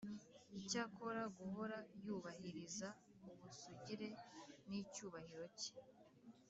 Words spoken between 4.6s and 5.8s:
n, icyubahiro cye.